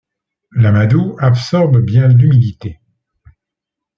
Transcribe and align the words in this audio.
L'amadou 0.53 1.15
absorbe 1.19 1.77
bien 1.79 2.07
l'humidité. 2.07 2.79